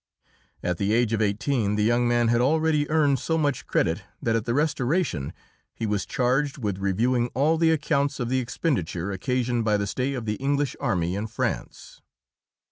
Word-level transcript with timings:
At 0.63 0.79
the 0.79 0.93
age 0.93 1.13
of 1.13 1.21
eighteen 1.21 1.75
the 1.75 1.83
young 1.83 2.07
man 2.07 2.29
had 2.29 2.41
already 2.41 2.89
earned 2.89 3.19
so 3.19 3.37
much 3.37 3.67
credit 3.67 4.01
that 4.19 4.35
at 4.35 4.45
the 4.45 4.55
Restoration 4.55 5.31
he 5.75 5.85
was 5.85 6.07
charged 6.07 6.57
with 6.57 6.79
reviewing 6.79 7.27
all 7.35 7.55
the 7.59 7.69
accounts 7.69 8.19
of 8.19 8.27
the 8.27 8.39
expenditure 8.39 9.11
occasioned 9.11 9.63
by 9.63 9.77
the 9.77 9.85
stay 9.85 10.15
of 10.15 10.25
the 10.25 10.37
English 10.37 10.75
army 10.79 11.13
in 11.15 11.27
France. 11.27 12.01